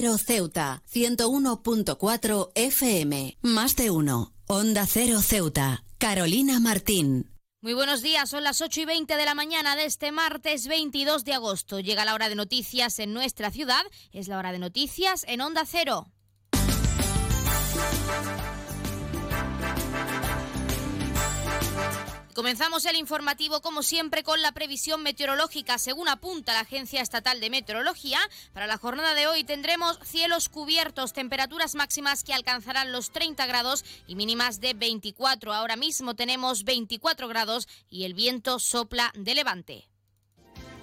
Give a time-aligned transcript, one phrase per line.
[0.00, 4.32] Ceuta, 101.4 FM, más de uno.
[4.46, 7.30] Onda Cero Ceuta, Carolina Martín.
[7.60, 11.24] Muy buenos días, son las 8 y 20 de la mañana de este martes 22
[11.24, 11.80] de agosto.
[11.80, 13.82] Llega la hora de noticias en nuestra ciudad,
[14.12, 16.06] es la hora de noticias en Onda Cero.
[22.40, 25.78] Comenzamos el informativo como siempre con la previsión meteorológica.
[25.78, 28.18] Según apunta la Agencia Estatal de Meteorología,
[28.54, 33.84] para la jornada de hoy tendremos cielos cubiertos, temperaturas máximas que alcanzarán los 30 grados
[34.06, 35.52] y mínimas de 24.
[35.52, 39.89] Ahora mismo tenemos 24 grados y el viento sopla de levante.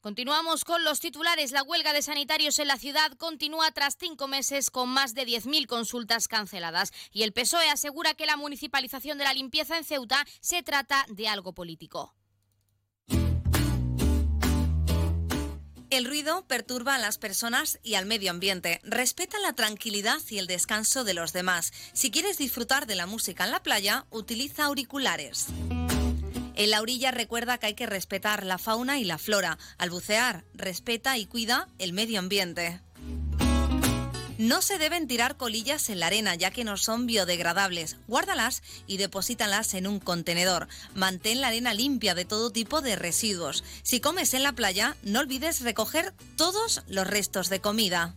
[0.00, 1.52] Continuamos con los titulares.
[1.52, 5.66] La huelga de sanitarios en la ciudad continúa tras cinco meses con más de 10.000
[5.66, 6.90] consultas canceladas.
[7.12, 11.28] Y el PSOE asegura que la municipalización de la limpieza en Ceuta se trata de
[11.28, 12.14] algo político.
[15.90, 18.80] El ruido perturba a las personas y al medio ambiente.
[18.84, 21.72] Respeta la tranquilidad y el descanso de los demás.
[21.92, 25.48] Si quieres disfrutar de la música en la playa, utiliza auriculares.
[26.60, 29.56] En la orilla recuerda que hay que respetar la fauna y la flora.
[29.78, 32.82] Al bucear, respeta y cuida el medio ambiente.
[34.36, 37.96] No se deben tirar colillas en la arena ya que no son biodegradables.
[38.08, 40.68] Guárdalas y deposítalas en un contenedor.
[40.94, 43.64] Mantén la arena limpia de todo tipo de residuos.
[43.82, 48.16] Si comes en la playa, no olvides recoger todos los restos de comida.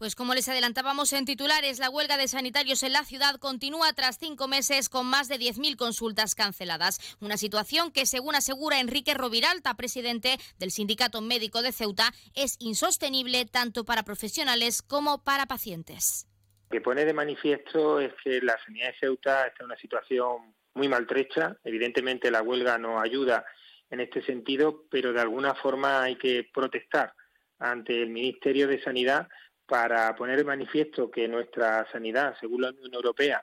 [0.00, 4.16] Pues como les adelantábamos en titulares, la huelga de sanitarios en la ciudad continúa tras
[4.18, 7.18] cinco meses con más de 10.000 consultas canceladas.
[7.20, 13.44] Una situación que, según asegura Enrique Roviralta, presidente del Sindicato Médico de Ceuta, es insostenible
[13.44, 16.26] tanto para profesionales como para pacientes.
[16.70, 20.54] Lo que pone de manifiesto es que la sanidad de Ceuta está en una situación
[20.72, 21.58] muy maltrecha.
[21.62, 23.44] Evidentemente la huelga no ayuda
[23.90, 27.12] en este sentido, pero de alguna forma hay que protestar
[27.58, 29.28] ante el Ministerio de Sanidad
[29.70, 33.40] para poner en manifiesto que nuestra sanidad, según la Unión Europea,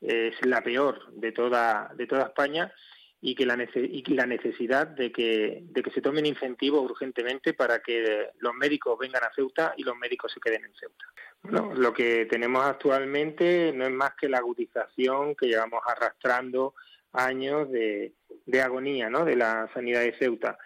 [0.00, 2.72] es la peor de toda, de toda España
[3.20, 9.22] y que la, necesidad de que, se tomen incentivos urgentemente para que los médicos vengan
[9.22, 11.74] a Ceuta y los médicos se queden en Ceuta.
[11.76, 16.74] Lo que tenemos actualmente no es más que la agudización que llevamos arrastrando
[17.12, 18.14] años de,
[18.46, 19.24] de agonía ¿no?
[19.24, 20.58] de la sanidad de Ceuta.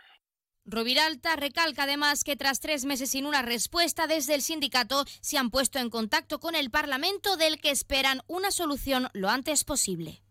[0.64, 5.50] Roviralta recalca además que tras tres meses sin una respuesta desde el sindicato se han
[5.50, 10.22] puesto en contacto con el Parlamento del que esperan una solución lo antes posible.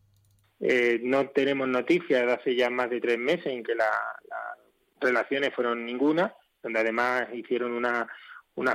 [0.61, 3.89] Eh, no tenemos noticias de hace ya más de tres meses en que las
[5.01, 8.07] relaciones fueron ninguna, donde además hicieron una,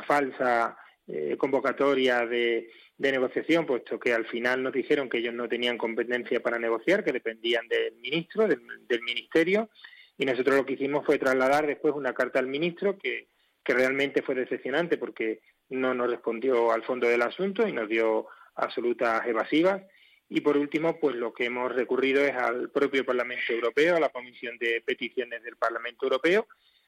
[0.03, 2.69] falsa eh, convocatoria de,
[2.99, 7.12] negociación, puesto que al final nos dijeron que ellos no tenían competencia para negociar, que
[7.12, 9.71] dependían del ministro, del ministerio
[10.19, 13.28] y nosotros lo que hicimos fue trasladar después una carta al ministro que,
[13.62, 18.26] que realmente fue decepcionante porque no nos respondió al fondo del asunto y nos dio
[18.55, 19.82] absolutas evasivas.
[20.29, 24.08] Y por último, pues lo que hemos recurrido es al propio Parlamento Europeo, a la
[24.08, 26.46] Comisión de Peticiones del Parlamento Europeo,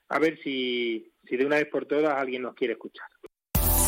[0.08, 3.08] a ver si, si de una vez por todas alguien nos quiere escuchar.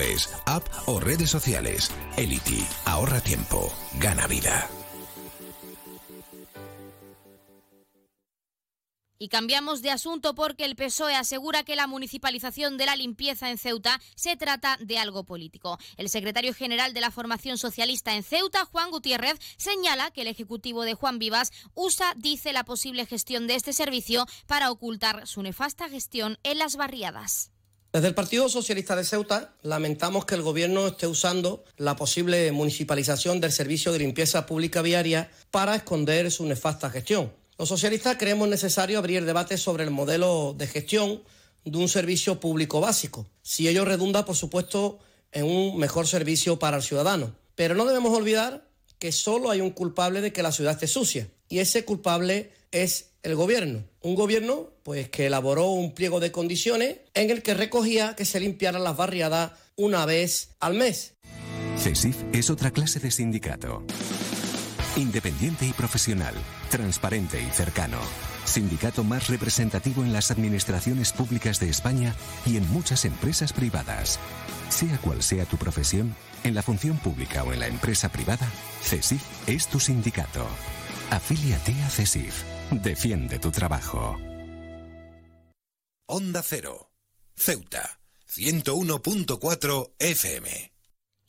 [0.00, 1.90] es app o redes sociales.
[2.16, 3.70] Elity, ahorra tiempo,
[4.00, 4.66] gana vida.
[9.18, 13.58] Y cambiamos de asunto porque el PSOE asegura que la municipalización de la limpieza en
[13.58, 15.76] Ceuta se trata de algo político.
[15.98, 20.84] El secretario general de la Formación Socialista en Ceuta, Juan Gutiérrez, señala que el Ejecutivo
[20.84, 25.90] de Juan Vivas usa, dice, la posible gestión de este servicio para ocultar su nefasta
[25.90, 27.50] gestión en las barriadas.
[27.90, 33.40] Desde el Partido Socialista de Ceuta lamentamos que el Gobierno esté usando la posible municipalización
[33.40, 37.32] del servicio de limpieza pública viaria para esconder su nefasta gestión.
[37.56, 41.22] Los socialistas creemos necesario abrir debate sobre el modelo de gestión
[41.64, 44.98] de un servicio público básico, si ello redunda, por supuesto,
[45.32, 47.34] en un mejor servicio para el ciudadano.
[47.54, 48.68] Pero no debemos olvidar
[48.98, 53.07] que solo hay un culpable de que la ciudad esté sucia, y ese culpable es
[53.22, 53.84] el gobierno.
[54.00, 58.40] Un gobierno pues que elaboró un pliego de condiciones en el que recogía que se
[58.40, 61.14] limpiaran las barriadas una vez al mes.
[61.78, 63.84] CESIF es otra clase de sindicato.
[64.96, 66.34] Independiente y profesional,
[66.70, 67.98] transparente y cercano.
[68.44, 72.16] Sindicato más representativo en las administraciones públicas de España
[72.46, 74.18] y en muchas empresas privadas.
[74.70, 78.50] Sea cual sea tu profesión, en la función pública o en la empresa privada,
[78.82, 80.46] CESIF es tu sindicato.
[81.10, 82.57] Afíliate a CESIF.
[82.70, 84.18] Defiende tu trabajo.
[86.06, 86.90] Onda Cero.
[87.34, 87.98] Ceuta.
[88.28, 90.77] 101.4 FM.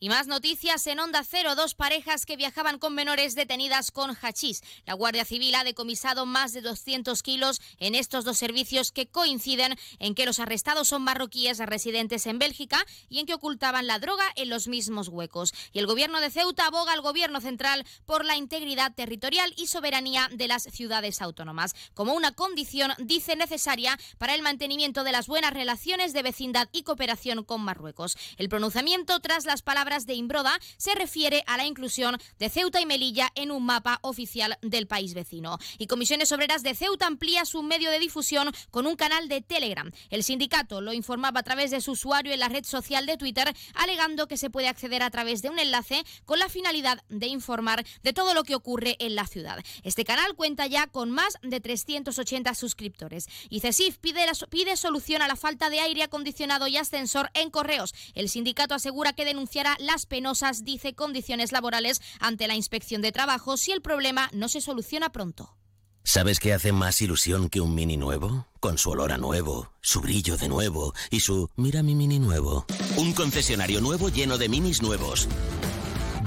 [0.01, 1.55] Y más noticias en Onda Cero.
[1.55, 4.63] Dos parejas que viajaban con menores detenidas con hachís.
[4.85, 9.75] La Guardia Civil ha decomisado más de 200 kilos en estos dos servicios que coinciden
[9.99, 14.23] en que los arrestados son marroquíes residentes en Bélgica y en que ocultaban la droga
[14.37, 15.53] en los mismos huecos.
[15.73, 20.29] Y el gobierno de Ceuta aboga al gobierno central por la integridad territorial y soberanía
[20.31, 25.53] de las ciudades autónomas, como una condición, dice, necesaria para el mantenimiento de las buenas
[25.53, 28.15] relaciones de vecindad y cooperación con Marruecos.
[28.37, 32.85] El pronunciamiento tras las palabras de Imbroda se refiere a la inclusión de Ceuta y
[32.85, 35.57] Melilla en un mapa oficial del país vecino.
[35.77, 39.91] Y Comisiones Obreras de Ceuta amplía su medio de difusión con un canal de Telegram.
[40.09, 43.53] El sindicato lo informaba a través de su usuario en la red social de Twitter,
[43.73, 47.85] alegando que se puede acceder a través de un enlace con la finalidad de informar
[48.03, 49.63] de todo lo que ocurre en la ciudad.
[49.83, 53.27] Este canal cuenta ya con más de 380 suscriptores.
[53.49, 57.93] Y CESIF pide, pide solución a la falta de aire acondicionado y ascensor en correos.
[58.13, 63.57] El sindicato asegura que denunciará las penosas, dice, condiciones laborales ante la inspección de trabajo
[63.57, 65.55] si el problema no se soluciona pronto.
[66.03, 68.47] ¿Sabes qué hace más ilusión que un mini nuevo?
[68.59, 72.65] Con su olor a nuevo, su brillo de nuevo y su mira mi mini nuevo.
[72.97, 75.27] Un concesionario nuevo lleno de minis nuevos.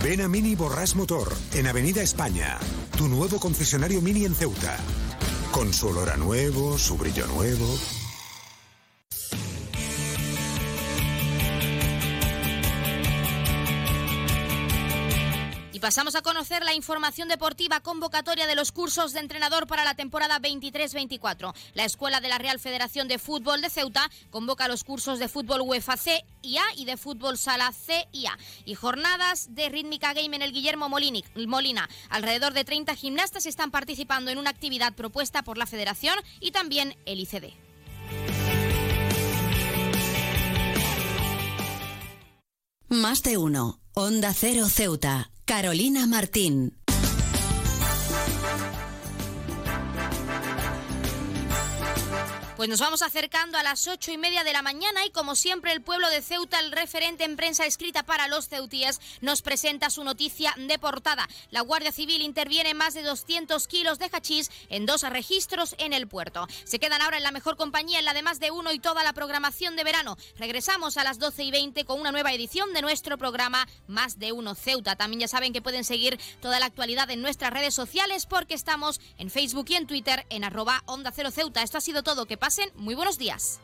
[0.03, 2.59] Ven a Mini Borras Motor, en Avenida España,
[2.97, 4.79] tu nuevo concesionario Mini en Ceuta.
[5.53, 8.02] Con su olor a nuevo, su brillo nuevo.
[15.83, 20.39] Pasamos a conocer la información deportiva convocatoria de los cursos de entrenador para la temporada
[20.39, 21.53] 23-24.
[21.75, 25.63] La Escuela de la Real Federación de Fútbol de Ceuta convoca los cursos de fútbol
[25.63, 28.39] UEFA C y A y de fútbol sala C y A.
[28.65, 31.89] Y jornadas de rítmica game en el Guillermo Molina.
[32.11, 36.97] Alrededor de 30 gimnastas están participando en una actividad propuesta por la Federación y también
[37.07, 37.55] el ICD.
[42.89, 43.81] Más de uno.
[43.95, 45.33] Onda Cero Ceuta.
[45.53, 46.82] Carolina Martín.
[52.63, 55.73] Pues nos vamos acercando a las ocho y media de la mañana y como siempre
[55.73, 60.05] el pueblo de Ceuta, el referente en prensa escrita para los ceutíes, nos presenta su
[60.05, 61.29] noticia de portada.
[61.51, 66.07] La Guardia Civil interviene más de 200 kilos de hachís en dos registros en el
[66.07, 66.47] puerto.
[66.63, 69.03] Se quedan ahora en la mejor compañía, en la de más de uno y toda
[69.03, 70.17] la programación de verano.
[70.37, 74.31] Regresamos a las 12 y 20 con una nueva edición de nuestro programa Más de
[74.31, 74.95] Uno Ceuta.
[74.95, 79.01] También ya saben que pueden seguir toda la actualidad en nuestras redes sociales porque estamos
[79.19, 81.65] en Facebook y en Twitter en arroba Onda Cero Ceuta.
[81.65, 82.27] Esto ha sido todo.
[82.27, 83.61] Que pasa muy buenos días.